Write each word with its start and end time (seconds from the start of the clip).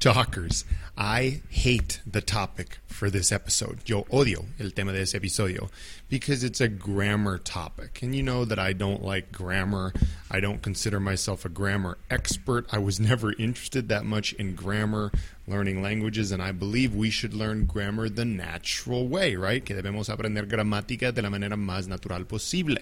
Talkers, 0.00 0.64
I 0.96 1.42
hate 1.50 2.00
the 2.06 2.22
topic 2.22 2.78
for 2.86 3.10
this 3.10 3.30
episode. 3.30 3.80
Yo 3.84 4.04
odio 4.04 4.46
el 4.58 4.70
tema 4.70 4.92
de 4.92 5.02
ese 5.02 5.12
episodio 5.12 5.68
because 6.08 6.42
it's 6.42 6.58
a 6.58 6.68
grammar 6.68 7.36
topic. 7.36 8.00
And 8.00 8.14
you 8.14 8.22
know 8.22 8.46
that 8.46 8.58
I 8.58 8.72
don't 8.72 9.04
like 9.04 9.30
grammar. 9.30 9.92
I 10.30 10.40
don't 10.40 10.62
consider 10.62 11.00
myself 11.00 11.44
a 11.44 11.50
grammar 11.50 11.98
expert. 12.10 12.66
I 12.72 12.78
was 12.78 12.98
never 13.10 13.34
interested 13.34 13.90
that 13.90 14.06
much 14.06 14.32
in 14.32 14.54
grammar, 14.54 15.12
learning 15.46 15.82
languages, 15.82 16.32
and 16.32 16.42
I 16.42 16.52
believe 16.52 16.94
we 16.94 17.10
should 17.10 17.34
learn 17.34 17.66
grammar 17.66 18.08
the 18.08 18.24
natural 18.24 19.06
way, 19.06 19.36
right? 19.36 19.62
Que 19.62 19.76
debemos 19.76 20.08
aprender 20.08 20.46
gramática 20.46 21.12
de 21.12 21.20
la 21.20 21.28
manera 21.28 21.58
más 21.58 21.88
natural 21.88 22.24
posible. 22.24 22.80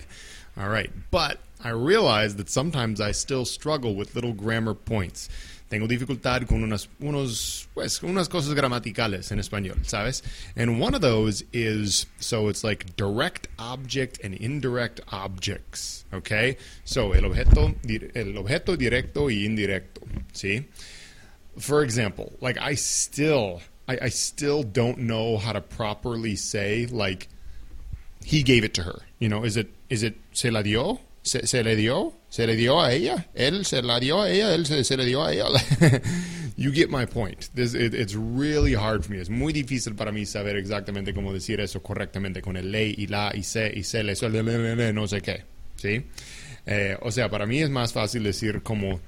All 0.58 0.68
right. 0.68 0.90
But 1.10 1.38
I 1.62 1.70
realize 1.70 2.36
that 2.36 2.48
sometimes 2.48 3.00
I 3.00 3.12
still 3.12 3.44
struggle 3.44 3.94
with 3.94 4.14
little 4.14 4.32
grammar 4.32 4.74
points 4.74 5.28
tengo 5.68 5.86
dificultad 5.86 6.46
con 6.46 6.62
unas, 6.62 6.88
unos, 7.00 7.68
pues, 7.74 8.02
unas 8.02 8.28
cosas 8.28 8.54
gramaticales 8.54 9.30
en 9.32 9.38
español, 9.38 9.84
¿sabes? 9.84 10.22
And 10.56 10.80
one 10.80 10.94
of 10.94 11.02
those 11.02 11.44
is, 11.52 12.06
so 12.18 12.48
it's 12.48 12.64
like 12.64 12.96
direct 12.96 13.48
object 13.58 14.18
and 14.24 14.34
indirect 14.34 15.00
objects, 15.12 16.06
okay? 16.12 16.56
So 16.84 17.12
el 17.12 17.24
objeto, 17.24 17.74
el 17.84 18.38
objeto 18.38 18.76
directo 18.76 19.28
y 19.30 19.44
indirecto, 19.44 20.00
¿sí? 20.32 20.64
For 21.58 21.82
example, 21.82 22.32
like 22.40 22.56
I 22.58 22.74
still, 22.74 23.60
I, 23.86 23.98
I 24.02 24.08
still 24.08 24.62
don't 24.62 25.00
know 25.00 25.36
how 25.36 25.52
to 25.52 25.60
properly 25.60 26.36
say, 26.36 26.86
like, 26.86 27.28
he 28.24 28.42
gave 28.42 28.64
it 28.64 28.72
to 28.74 28.82
her. 28.84 29.02
You 29.18 29.28
know, 29.28 29.44
is 29.44 29.56
it, 29.58 29.68
is 29.88 30.02
it 30.02 30.16
se 30.32 30.50
la 30.50 30.62
dio? 30.62 31.00
se, 31.28 31.62
le 31.62 31.76
dio, 31.76 32.12
se 32.28 32.46
le 32.46 32.56
dio 32.56 32.80
a 32.80 32.92
ella, 32.92 33.28
él 33.34 33.64
se 33.64 33.82
la 33.82 34.00
dio 34.00 34.22
a 34.22 34.30
ella, 34.30 34.54
él 34.54 34.66
se, 34.66 34.96
le 34.96 35.04
dio 35.04 35.22
a 35.24 35.32
ella. 35.32 35.46
you 36.56 36.72
get 36.72 36.90
my 36.90 37.06
point. 37.06 37.50
This, 37.54 37.74
it, 37.74 37.94
it's 37.94 38.14
really 38.14 38.74
hard 38.74 39.04
for 39.04 39.12
me. 39.12 39.20
Es 39.20 39.30
muy 39.30 39.52
difícil 39.52 39.94
para 39.94 40.12
mí 40.12 40.26
saber 40.26 40.56
exactamente 40.56 41.12
cómo 41.12 41.32
decir 41.32 41.60
eso 41.60 41.82
correctamente 41.82 42.40
con 42.40 42.56
el 42.56 42.70
ley 42.72 42.94
y 42.96 43.06
la 43.06 43.32
y 43.34 43.42
se 43.42 43.70
y 43.74 43.84
se 43.84 44.02
le, 44.02 44.14
le, 44.14 44.42
le, 44.42 44.76
le, 44.76 44.92
no 44.92 45.06
sé 45.06 45.20
qué. 45.20 45.44
¿Sí? 45.76 46.04
Eh, 46.66 46.96
o 47.00 47.10
sea, 47.10 47.28
para 47.30 47.46
mí 47.46 47.60
es 47.60 47.70
más 47.70 47.92
fácil 47.92 48.24
decir 48.24 48.62
como 48.62 49.00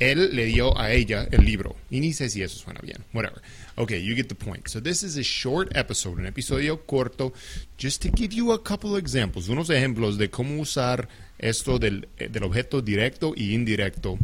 él 0.00 0.34
le 0.34 0.46
dio 0.46 0.76
a 0.76 0.92
ella 0.92 1.28
el 1.30 1.44
libro. 1.44 1.76
Y 1.90 2.00
ni 2.00 2.12
sé 2.12 2.28
si 2.28 2.42
eso 2.42 2.58
suena 2.58 2.80
bien. 2.82 3.04
Whatever. 3.12 3.40
Okay, 3.76 4.02
you 4.02 4.14
get 4.14 4.28
the 4.28 4.34
point. 4.34 4.68
So 4.68 4.80
this 4.80 5.02
is 5.02 5.16
a 5.16 5.22
short 5.22 5.76
episode, 5.76 6.18
un 6.18 6.26
episodio 6.26 6.78
corto, 6.86 7.32
just 7.78 8.02
to 8.02 8.10
give 8.10 8.34
you 8.34 8.52
a 8.52 8.58
couple 8.58 8.96
examples, 8.96 9.48
unos 9.48 9.70
ejemplos 9.70 10.18
de 10.18 10.28
cómo 10.28 10.60
usar 10.60 11.08
esto 11.38 11.78
del, 11.78 12.08
eh, 12.18 12.28
del 12.28 12.42
objeto 12.44 12.82
directo 12.82 13.32
y 13.36 13.54
indirecto 13.54 14.18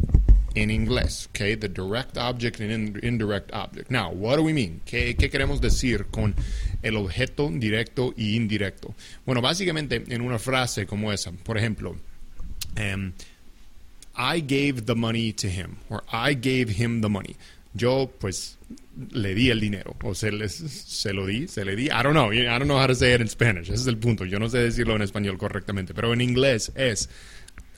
en 0.55 0.71
inglés. 0.71 1.29
Okay, 1.31 1.57
the 1.57 1.69
direct 1.69 2.17
object 2.17 2.61
and 2.61 3.03
indirect 3.05 3.53
object. 3.53 3.91
Now, 3.91 4.11
what 4.11 4.37
do 4.37 4.43
we 4.43 4.53
mean? 4.53 4.81
¿Qué, 4.85 5.15
¿Qué 5.17 5.31
queremos 5.31 5.61
decir 5.61 6.07
con 6.11 6.35
el 6.83 6.97
objeto 6.97 7.51
directo 7.53 8.15
y 8.17 8.37
indirecto? 8.37 8.95
Bueno, 9.25 9.43
básicamente 9.43 10.03
en 10.09 10.23
una 10.23 10.39
frase 10.39 10.87
como 10.87 11.13
esa, 11.13 11.33
por 11.33 11.59
ejemplo, 11.59 11.97
um, 12.79 13.13
I 14.17 14.41
gave 14.41 14.87
the 14.87 14.97
money 14.97 15.33
to 15.33 15.49
him, 15.49 15.79
or 15.91 16.03
I 16.13 16.35
gave 16.35 16.71
him 16.71 17.01
the 17.03 17.09
money. 17.09 17.37
Yo, 17.75 18.07
pues, 18.07 18.57
le 19.11 19.35
di 19.35 19.51
el 19.51 19.61
dinero, 19.61 19.95
o 20.03 20.15
se, 20.15 20.31
les, 20.31 20.55
se 20.55 21.13
lo 21.13 21.27
di, 21.27 21.47
se 21.47 21.65
le 21.65 21.77
di. 21.77 21.91
I 21.91 22.03
don't 22.03 22.15
know, 22.15 22.31
I 22.31 22.59
don't 22.59 22.69
know 22.69 22.79
how 22.79 22.87
to 22.87 22.95
say 22.95 23.13
it 23.13 23.21
in 23.21 23.29
Spanish. 23.29 23.69
Ese 23.69 23.83
es 23.83 23.87
el 23.87 23.97
punto. 23.97 24.25
Yo 24.25 24.39
no 24.39 24.47
sé 24.47 24.59
decirlo 24.59 24.95
en 24.95 25.03
español 25.03 25.37
correctamente, 25.37 25.95
pero 25.95 26.13
en 26.13 26.21
inglés 26.21 26.71
es 26.75 27.09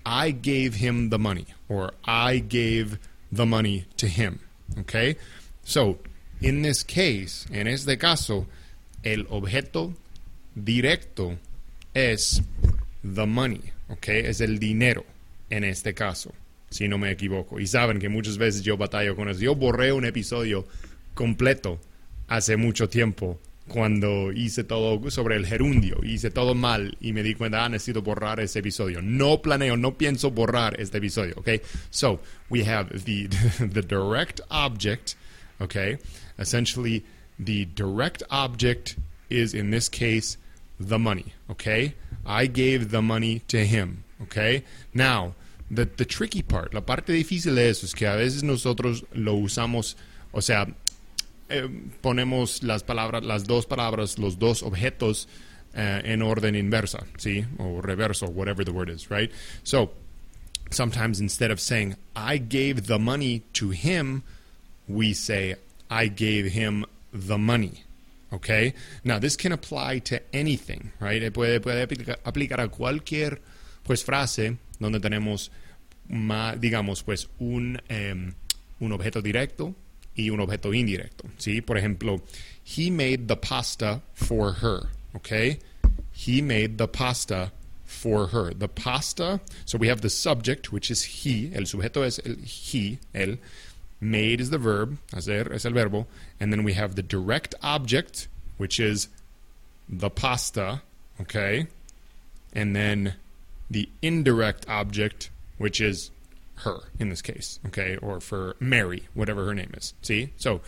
I 0.06 0.30
gave 0.30 0.76
him 0.76 1.10
the 1.10 1.18
money, 1.18 1.46
or 1.68 1.92
I 2.04 2.38
gave 2.38 2.98
the 3.32 3.44
money 3.44 3.86
to 3.96 4.06
him. 4.06 4.38
Okay? 4.78 5.16
So, 5.64 5.98
in 6.40 6.62
this 6.62 6.84
case, 6.84 7.46
en 7.52 7.66
este 7.66 7.98
caso, 7.98 8.46
el 9.02 9.26
objeto 9.28 9.94
directo 10.54 11.36
es 11.94 12.42
the 13.02 13.26
money, 13.26 13.60
okay? 13.90 14.20
Es 14.20 14.40
el 14.40 14.58
dinero 14.58 15.04
en 15.50 15.64
este 15.64 15.94
caso, 15.94 16.32
si 16.70 16.88
no 16.88 16.98
me 16.98 17.10
equivoco. 17.10 17.60
Y 17.60 17.66
saben 17.66 17.98
que 17.98 18.08
muchas 18.08 18.38
veces 18.38 18.62
yo 18.62 18.76
batallo 18.76 19.16
con 19.16 19.28
eso. 19.28 19.40
Yo 19.40 19.54
borré 19.54 19.92
un 19.92 20.04
episodio 20.04 20.66
completo 21.14 21.80
hace 22.28 22.56
mucho 22.56 22.88
tiempo 22.88 23.38
cuando 23.68 24.32
hice 24.32 24.64
todo 24.64 25.10
sobre 25.10 25.36
el 25.36 25.46
gerundio, 25.46 26.00
hice 26.02 26.30
todo 26.30 26.54
mal 26.54 26.96
y 27.00 27.12
me 27.12 27.22
di 27.22 27.34
cuenta, 27.34 27.64
ah, 27.64 27.68
necesito 27.68 28.02
borrar 28.02 28.40
ese 28.40 28.58
episodio. 28.58 29.00
No 29.02 29.40
planeo, 29.40 29.76
no 29.76 29.96
pienso 29.96 30.30
borrar 30.30 30.80
este 30.80 30.98
episodio, 30.98 31.34
okay? 31.36 31.60
So, 31.90 32.20
we 32.48 32.64
have 32.64 33.04
the, 33.04 33.26
the 33.58 33.82
direct 33.82 34.40
object, 34.50 35.16
okay? 35.60 35.98
Essentially, 36.38 37.04
the 37.38 37.66
direct 37.66 38.22
object 38.30 38.96
is, 39.28 39.54
in 39.54 39.70
this 39.70 39.88
case, 39.88 40.38
the 40.80 40.98
money, 40.98 41.34
okay? 41.50 41.94
I 42.24 42.46
gave 42.46 42.90
the 42.90 43.02
money 43.02 43.40
to 43.48 43.64
him, 43.64 44.04
okay? 44.22 44.64
Now, 44.94 45.34
the, 45.70 45.84
the 45.84 46.04
tricky 46.04 46.42
part, 46.42 46.74
la 46.74 46.80
parte 46.80 47.12
difícil 47.12 47.54
de 47.54 47.68
eso 47.68 47.86
es 47.86 47.94
que 47.94 48.06
a 48.06 48.16
veces 48.16 48.42
nosotros 48.42 49.04
lo 49.12 49.34
usamos, 49.34 49.96
o 50.32 50.40
sea, 50.40 50.66
eh, 51.50 51.68
ponemos 52.02 52.62
las 52.62 52.82
palabras, 52.82 53.24
las 53.24 53.44
dos 53.44 53.66
palabras, 53.66 54.18
los 54.18 54.38
dos 54.38 54.62
objetos 54.62 55.28
uh, 55.74 56.04
en 56.04 56.22
orden 56.22 56.54
inversa, 56.54 57.06
¿sí? 57.16 57.44
O 57.58 57.80
reverso, 57.80 58.26
whatever 58.26 58.64
the 58.64 58.72
word 58.72 58.90
is, 58.90 59.10
right? 59.10 59.30
So, 59.62 59.92
sometimes 60.70 61.20
instead 61.20 61.50
of 61.50 61.60
saying, 61.60 61.96
I 62.14 62.38
gave 62.38 62.86
the 62.86 62.98
money 62.98 63.44
to 63.54 63.70
him, 63.70 64.22
we 64.86 65.14
say, 65.14 65.56
I 65.90 66.08
gave 66.08 66.52
him 66.52 66.84
the 67.12 67.38
money. 67.38 67.84
Okay? 68.32 68.74
Now, 69.04 69.18
this 69.18 69.36
can 69.36 69.52
apply 69.52 70.00
to 70.00 70.20
anything, 70.34 70.92
right? 71.00 71.22
Puede, 71.32 71.60
puede 71.62 71.86
aplicar 72.24 72.60
a 72.60 72.68
cualquier 72.68 73.38
pues 73.88 74.04
frase 74.04 74.58
donde 74.78 75.00
tenemos, 75.00 75.50
digamos, 76.58 77.02
pues 77.02 77.26
un, 77.38 77.80
um, 77.88 78.34
un 78.80 78.92
objeto 78.92 79.22
directo 79.22 79.74
y 80.14 80.28
un 80.28 80.40
objeto 80.40 80.74
indirecto. 80.74 81.24
¿sí? 81.38 81.62
Por 81.62 81.78
ejemplo, 81.78 82.22
he 82.64 82.90
made 82.90 83.28
the 83.28 83.36
pasta 83.36 84.02
for 84.12 84.56
her. 84.62 84.90
Okay? 85.14 85.58
He 86.12 86.42
made 86.42 86.76
the 86.76 86.86
pasta 86.86 87.50
for 87.86 88.26
her. 88.26 88.52
The 88.52 88.68
pasta, 88.68 89.40
so 89.64 89.78
we 89.78 89.88
have 89.88 90.02
the 90.02 90.10
subject, 90.10 90.70
which 90.70 90.90
is 90.90 91.24
he. 91.24 91.50
El 91.54 91.62
sujeto 91.62 92.04
es 92.04 92.18
el 92.18 92.36
he, 92.44 92.98
el. 93.14 93.38
Made 94.02 94.38
is 94.42 94.50
the 94.50 94.58
verb, 94.58 94.98
hacer 95.12 95.50
es 95.50 95.64
el 95.64 95.72
verbo. 95.72 96.06
And 96.38 96.52
then 96.52 96.62
we 96.62 96.74
have 96.74 96.94
the 96.94 97.02
direct 97.02 97.54
object, 97.62 98.28
which 98.58 98.78
is 98.78 99.08
the 99.88 100.10
pasta. 100.10 100.82
Okay? 101.22 101.68
And 102.52 102.76
then 102.76 103.14
the 103.70 103.88
indirect 104.02 104.68
object, 104.68 105.30
which 105.58 105.80
is 105.80 106.10
her 106.56 106.80
in 106.98 107.08
this 107.08 107.22
case, 107.22 107.60
okay, 107.66 107.96
or 107.98 108.20
for 108.20 108.56
Mary, 108.60 109.08
whatever 109.14 109.44
her 109.44 109.54
name 109.54 109.72
is. 109.76 109.94
See? 110.02 110.32
So, 110.36 110.60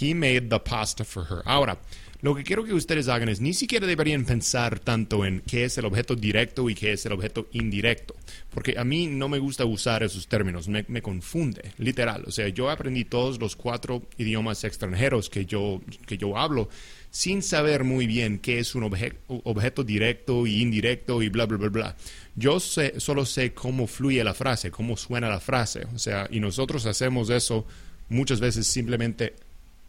he 0.00 0.14
made 0.14 0.48
the 0.48 0.58
pasta 0.58 1.04
for 1.04 1.24
her. 1.30 1.42
Ahora, 1.44 1.78
lo 2.20 2.34
que 2.34 2.42
quiero 2.42 2.64
que 2.64 2.72
ustedes 2.72 3.08
hagan 3.08 3.28
es 3.28 3.40
ni 3.40 3.52
siquiera 3.52 3.86
deberían 3.86 4.24
pensar 4.24 4.78
tanto 4.78 5.26
en 5.26 5.40
qué 5.40 5.64
es 5.64 5.76
el 5.76 5.84
objeto 5.84 6.16
directo 6.16 6.70
y 6.70 6.74
qué 6.74 6.92
es 6.92 7.04
el 7.04 7.12
objeto 7.12 7.48
indirecto, 7.52 8.16
porque 8.48 8.76
a 8.78 8.84
mí 8.84 9.06
no 9.08 9.28
me 9.28 9.38
gusta 9.38 9.66
usar 9.66 10.02
esos 10.02 10.26
términos, 10.26 10.66
me, 10.66 10.86
me 10.88 11.02
confunde, 11.02 11.72
literal. 11.76 12.24
O 12.26 12.30
sea, 12.30 12.48
yo 12.48 12.70
aprendí 12.70 13.04
todos 13.04 13.38
los 13.38 13.56
cuatro 13.56 14.04
idiomas 14.16 14.64
extranjeros 14.64 15.28
que 15.28 15.44
yo, 15.44 15.82
que 16.06 16.16
yo 16.16 16.38
hablo 16.38 16.70
sin 17.10 17.42
saber 17.42 17.84
muy 17.84 18.08
bien 18.08 18.40
qué 18.40 18.58
es 18.58 18.74
un 18.74 18.82
objeto 19.28 19.84
directo 19.84 20.48
y 20.48 20.62
indirecto 20.62 21.22
y 21.22 21.28
bla, 21.28 21.46
bla, 21.46 21.58
bla, 21.58 21.68
bla. 21.68 21.96
Yo 22.34 22.58
sé, 22.58 22.98
solo 22.98 23.24
sé 23.24 23.52
cómo 23.52 23.86
fluye 23.86 24.24
la 24.24 24.34
frase, 24.34 24.72
cómo 24.72 24.96
suena 24.96 25.28
la 25.28 25.38
frase. 25.38 25.84
O 25.94 25.98
sea, 25.98 26.26
y 26.28 26.40
nosotros 26.40 26.86
hacemos 26.86 27.30
eso 27.30 27.66
muchas 28.08 28.40
veces 28.40 28.66
simplemente 28.66 29.34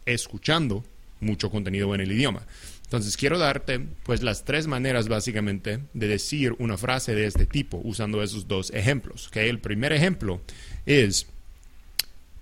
escuchando 0.06 0.84
mucho 1.20 1.50
contenido 1.50 1.94
en 1.94 2.00
el 2.00 2.12
idioma. 2.12 2.42
Entonces 2.84 3.16
quiero 3.16 3.38
darte 3.38 3.80
pues 4.04 4.22
las 4.22 4.44
tres 4.44 4.68
maneras 4.68 5.08
básicamente 5.08 5.80
de 5.92 6.08
decir 6.08 6.54
una 6.58 6.78
frase 6.78 7.14
de 7.14 7.26
este 7.26 7.44
tipo 7.46 7.80
usando 7.82 8.22
esos 8.22 8.46
dos 8.46 8.70
ejemplos. 8.70 9.28
¿okay? 9.28 9.48
El 9.48 9.58
primer 9.58 9.92
ejemplo 9.92 10.40
es 10.86 11.26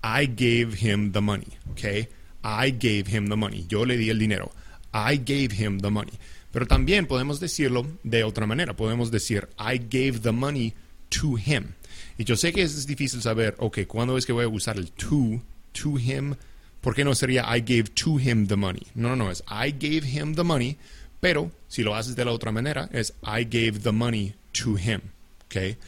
I 0.02 0.26
gave 0.26 0.76
him 0.78 1.12
the 1.12 1.20
money. 1.20 1.48
¿okay? 1.72 2.08
I 2.44 2.72
gave 2.72 3.04
him 3.08 3.28
the 3.28 3.36
money. 3.36 3.64
Yo 3.68 3.86
le 3.86 3.96
di 3.96 4.10
el 4.10 4.18
dinero. 4.18 4.52
I 4.92 5.16
gave 5.16 5.54
him 5.58 5.80
the 5.80 5.90
money. 5.90 6.12
Pero 6.52 6.66
también 6.66 7.06
podemos 7.06 7.40
decirlo 7.40 7.86
de 8.04 8.22
otra 8.22 8.46
manera. 8.46 8.76
Podemos 8.76 9.10
decir, 9.10 9.48
I 9.58 9.78
gave 9.78 10.20
the 10.20 10.30
money 10.30 10.74
to 11.08 11.36
him. 11.36 11.72
Y 12.16 12.24
yo 12.24 12.36
sé 12.36 12.52
que 12.52 12.62
es 12.62 12.86
difícil 12.86 13.22
saber, 13.22 13.56
ok, 13.58 13.80
¿cuándo 13.88 14.16
es 14.16 14.24
que 14.24 14.32
voy 14.32 14.44
a 14.44 14.48
usar 14.48 14.76
el 14.76 14.92
to, 14.92 15.42
to 15.72 15.98
him? 15.98 16.36
¿Por 16.84 16.94
qué 16.94 17.02
no 17.02 17.14
sería 17.14 17.46
I 17.48 17.60
gave 17.60 17.84
to 17.94 18.18
him 18.18 18.46
the 18.46 18.56
money? 18.56 18.82
No, 18.94 19.08
no, 19.08 19.16
no, 19.16 19.30
es 19.30 19.42
I 19.48 19.70
gave 19.72 20.06
him 20.06 20.34
the 20.34 20.42
money, 20.44 20.76
pero 21.18 21.50
si 21.66 21.82
lo 21.82 21.96
haces 21.96 22.14
de 22.14 22.26
la 22.26 22.30
otra 22.30 22.52
manera, 22.52 22.90
es 22.92 23.14
I 23.22 23.44
gave 23.44 23.80
the 23.80 23.90
money 23.90 24.34
to 24.52 24.76
him. 24.76 25.00
¿Ok? 25.46 25.78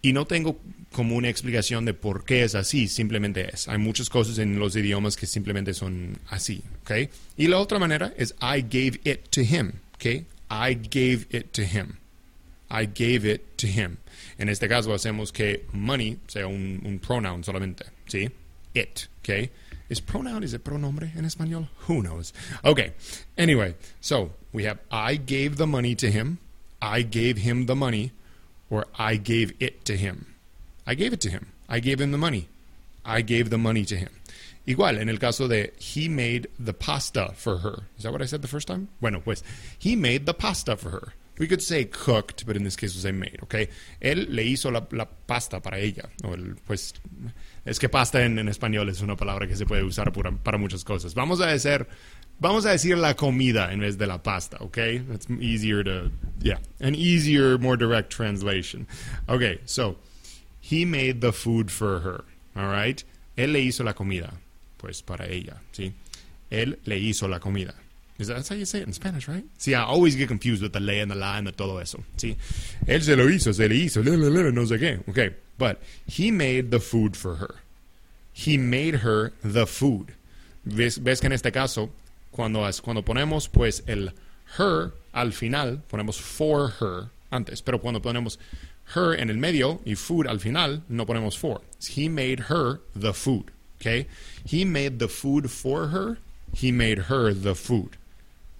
Y 0.00 0.14
no 0.14 0.24
tengo 0.24 0.58
como 0.92 1.16
una 1.16 1.28
explicación 1.28 1.84
de 1.84 1.92
por 1.92 2.24
qué 2.24 2.44
es 2.44 2.54
así, 2.54 2.88
simplemente 2.88 3.50
es. 3.52 3.68
Hay 3.68 3.76
muchas 3.76 4.08
cosas 4.08 4.38
en 4.38 4.58
los 4.58 4.74
idiomas 4.74 5.18
que 5.18 5.26
simplemente 5.26 5.74
son 5.74 6.16
así, 6.30 6.62
¿ok? 6.80 7.10
Y 7.36 7.48
la 7.48 7.58
otra 7.58 7.78
manera 7.78 8.14
es 8.16 8.34
I 8.40 8.62
gave 8.62 9.00
it 9.04 9.28
to 9.28 9.42
him, 9.42 9.72
¿ok? 9.96 10.04
I 10.50 10.78
gave 10.90 11.26
it 11.30 11.52
to 11.52 11.60
him. 11.60 11.98
I 12.70 12.86
gave 12.86 13.30
it 13.30 13.42
to 13.56 13.66
him. 13.66 13.98
En 14.38 14.48
este 14.48 14.66
caso 14.66 14.94
hacemos 14.94 15.30
que 15.30 15.66
money 15.74 16.16
sea 16.26 16.46
un, 16.46 16.80
un 16.86 16.98
pronoun 17.00 17.44
solamente, 17.44 17.84
¿sí? 18.06 18.30
It, 18.72 19.00
¿ok? 19.18 19.50
¿Es 19.90 20.00
pronoun? 20.00 20.44
is 20.44 20.54
it 20.54 20.62
pronombre 20.62 21.10
in 21.16 21.24
español? 21.24 21.68
Who 21.88 22.00
knows? 22.02 22.32
Okay. 22.64 22.92
Anyway, 23.36 23.74
so 24.00 24.30
we 24.52 24.64
have 24.64 24.78
I 24.90 25.16
gave 25.16 25.56
the 25.56 25.66
money 25.66 25.94
to 25.96 26.10
him. 26.10 26.38
I 26.80 27.02
gave 27.02 27.38
him 27.38 27.66
the 27.66 27.74
money. 27.74 28.12
or 28.70 28.86
I 28.98 29.16
gave 29.16 29.52
it 29.60 29.84
to 29.86 29.96
him. 29.96 30.34
I 30.86 30.94
gave 30.94 31.12
it 31.12 31.20
to 31.22 31.30
him. 31.30 31.48
I 31.68 31.80
gave 31.80 32.00
him 32.00 32.12
the 32.12 32.18
money. 32.18 32.48
I 33.04 33.20
gave 33.22 33.50
the 33.50 33.58
money 33.58 33.84
to 33.84 33.96
him. 33.96 34.10
Igual, 34.66 34.98
en 34.98 35.08
el 35.08 35.16
caso 35.16 35.48
de 35.48 35.72
he 35.78 36.08
made 36.08 36.46
the 36.58 36.72
pasta 36.72 37.32
for 37.34 37.58
her. 37.58 37.84
Is 37.98 38.04
that 38.04 38.12
what 38.12 38.22
I 38.22 38.26
said 38.26 38.42
the 38.42 38.48
first 38.48 38.68
time? 38.68 38.88
Bueno, 39.00 39.20
pues 39.20 39.42
he 39.78 39.96
made 39.96 40.26
the 40.26 40.34
pasta 40.34 40.76
for 40.76 40.90
her. 40.90 41.12
We 41.40 41.48
could 41.48 41.62
say 41.62 41.86
cooked, 41.86 42.44
but 42.46 42.54
in 42.54 42.64
this 42.64 42.76
case 42.76 42.94
we 42.94 43.00
say 43.00 43.12
made, 43.12 43.38
okay? 43.42 43.70
Él 44.00 44.26
le 44.28 44.44
hizo 44.44 44.70
la, 44.70 44.86
la 44.92 45.06
pasta 45.06 45.60
para 45.60 45.78
ella. 45.78 46.10
O 46.22 46.34
el, 46.34 46.54
pues 46.66 46.92
es 47.64 47.78
que 47.78 47.88
pasta 47.88 48.22
en, 48.22 48.38
en, 48.38 48.48
español 48.48 48.90
es 48.90 49.00
una 49.00 49.16
palabra 49.16 49.48
que 49.48 49.56
se 49.56 49.64
puede 49.64 49.82
usar 49.82 50.12
para, 50.12 50.30
para 50.32 50.58
muchas 50.58 50.84
cosas. 50.84 51.14
Vamos 51.14 51.40
a 51.40 51.46
decir 51.46 51.86
Vamos 52.40 52.64
a 52.64 52.70
decir 52.70 52.96
la 52.96 53.14
comida 53.16 53.70
en 53.70 53.80
vez 53.80 53.98
de 53.98 54.06
la 54.06 54.22
pasta, 54.22 54.56
okay? 54.60 54.98
That's 54.98 55.28
easier 55.28 55.84
to, 55.84 56.10
yeah, 56.40 56.56
an 56.80 56.94
easier, 56.94 57.58
more 57.58 57.76
direct 57.76 58.10
translation. 58.10 58.86
Okay, 59.28 59.60
so 59.66 59.96
he 60.58 60.86
made 60.86 61.20
the 61.20 61.32
food 61.32 61.70
for 61.70 62.00
her, 62.00 62.24
all 62.56 62.68
right? 62.68 63.04
Él 63.36 63.52
le 63.52 63.60
hizo 63.60 63.84
la 63.84 63.92
comida, 63.92 64.32
pues 64.78 65.02
para 65.02 65.26
ella, 65.26 65.60
¿sí? 65.72 65.92
Él 66.50 66.78
le 66.86 66.96
hizo 66.96 67.28
la 67.28 67.40
comida. 67.40 67.74
Is 68.20 68.28
that, 68.28 68.34
that's 68.34 68.48
how 68.48 68.54
you 68.54 68.64
say 68.64 68.80
it 68.80 68.86
in 68.86 68.92
Spanish, 68.92 69.26
right? 69.26 69.44
See, 69.58 69.74
I 69.74 69.82
always 69.82 70.14
get 70.14 70.28
confused 70.28 70.62
with 70.62 70.72
the 70.72 70.80
le 70.80 70.92
and 70.94 71.10
the 71.10 71.14
la 71.14 71.36
and 71.36 71.46
the 71.46 71.52
todo 71.52 71.78
eso. 71.78 72.04
See, 72.16 72.36
él 72.86 73.02
se 73.02 73.16
lo 73.16 73.24
hizo, 73.24 73.54
se 73.54 73.66
le 73.66 73.74
hizo, 73.74 74.04
le, 74.04 74.16
le, 74.16 74.28
le, 74.28 74.52
no 74.52 74.62
sé 74.62 74.78
qué. 74.78 75.08
Okay, 75.08 75.34
but 75.58 75.80
he 76.06 76.30
made 76.30 76.70
the 76.70 76.80
food 76.80 77.16
for 77.16 77.36
her. 77.36 77.56
He 78.32 78.56
made 78.56 78.96
her 78.96 79.32
the 79.42 79.66
food. 79.66 80.12
¿Ves, 80.64 80.98
ves 80.98 81.20
que 81.20 81.26
en 81.26 81.32
este 81.32 81.50
caso 81.52 81.90
cuando, 82.30 82.68
cuando 82.82 83.02
ponemos 83.02 83.48
pues 83.50 83.82
el 83.86 84.12
her 84.58 84.92
al 85.12 85.32
final, 85.32 85.82
ponemos 85.88 86.18
for 86.18 86.68
her 86.80 87.10
antes, 87.30 87.62
pero 87.62 87.78
cuando 87.78 88.00
ponemos 88.00 88.38
her 88.94 89.14
en 89.14 89.30
el 89.30 89.36
medio 89.36 89.80
y 89.84 89.94
food 89.94 90.26
al 90.26 90.40
final, 90.40 90.82
no 90.88 91.06
ponemos 91.06 91.36
for. 91.36 91.60
He 91.88 92.08
made 92.08 92.44
her 92.48 92.80
the 92.94 93.12
food, 93.12 93.50
okay? 93.80 94.06
He 94.44 94.64
made 94.64 94.98
the 94.98 95.08
food 95.08 95.50
for 95.50 95.88
her, 95.88 96.18
he 96.54 96.72
made 96.72 96.98
her 97.08 97.32
the 97.32 97.54
food. 97.54 97.96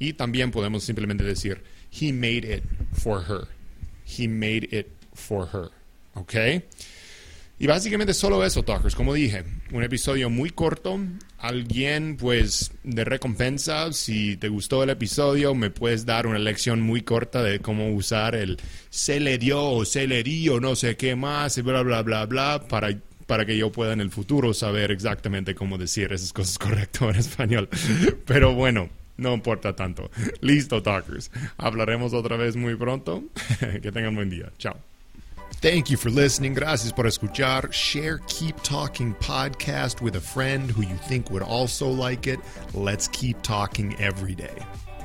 Y 0.00 0.14
también 0.14 0.50
podemos 0.50 0.82
simplemente 0.82 1.23
decir, 1.23 1.62
he 1.93 2.12
made 2.12 2.38
it 2.38 2.64
for 2.93 3.23
her. 3.23 3.47
He 4.05 4.26
made 4.26 4.69
it 4.73 4.88
for 5.14 5.47
her, 5.52 5.70
okay? 6.14 6.64
Y 7.61 7.67
básicamente 7.67 8.14
solo 8.14 8.43
eso, 8.43 8.62
Talkers. 8.62 8.94
Como 8.94 9.12
dije, 9.12 9.44
un 9.70 9.85
episodio 9.85 10.31
muy 10.31 10.49
corto. 10.49 10.99
Alguien, 11.37 12.17
pues, 12.17 12.73
de 12.82 13.05
recompensa, 13.05 13.93
si 13.93 14.38
te 14.38 14.49
gustó 14.49 14.82
el 14.82 14.88
episodio, 14.88 15.55
me 15.55 15.69
puedes 15.69 16.06
dar 16.06 16.26
una 16.26 16.38
lección 16.38 16.81
muy 16.81 17.02
corta 17.02 17.43
de 17.43 17.61
cómo 17.61 17.94
usar 17.94 18.35
el 18.35 18.56
se 18.88 19.20
le 19.20 19.37
dio 19.37 19.62
o 19.62 19.85
se 19.85 20.06
le 20.06 20.23
dio, 20.23 20.58
no 20.58 20.75
sé 20.75 20.97
qué 20.97 21.14
más, 21.17 21.62
bla, 21.62 21.82
bla, 21.82 22.00
bla, 22.00 22.25
bla, 22.25 22.64
para, 22.67 22.99
para 23.26 23.44
que 23.44 23.58
yo 23.58 23.70
pueda 23.70 23.93
en 23.93 24.00
el 24.00 24.11
futuro 24.11 24.55
saber 24.55 24.91
exactamente 24.91 25.55
cómo 25.55 25.76
decir 25.76 26.11
esas 26.14 26.32
cosas 26.32 26.58
correcto 26.58 27.11
en 27.11 27.17
español. 27.17 27.69
Pero 28.25 28.55
bueno. 28.55 29.00
No 29.20 29.34
importa 29.34 29.75
tanto. 29.75 30.11
Listo, 30.40 30.82
Talkers. 30.82 31.31
Hablaremos 31.58 32.14
otra 32.14 32.37
vez 32.37 32.56
muy 32.56 32.75
pronto. 32.75 33.22
que 33.82 33.93
tengan 33.93 34.14
buen 34.14 34.31
día. 34.31 34.50
Chao. 34.58 34.76
Thank 35.61 35.90
you 35.90 35.99
for 35.99 36.11
listening. 36.11 36.55
Gracias 36.55 36.90
por 36.90 37.05
escuchar. 37.05 37.70
Share 37.70 38.19
Keep 38.28 38.62
Talking 38.62 39.14
podcast 39.17 40.00
with 40.00 40.17
a 40.17 40.20
friend 40.20 40.70
who 40.70 40.82
you 40.82 40.96
think 40.96 41.31
would 41.31 41.43
also 41.43 41.87
like 41.87 42.26
it. 42.26 42.40
Let's 42.72 43.08
keep 43.08 43.43
talking 43.43 43.94
every 44.00 44.34
day. 44.34 44.64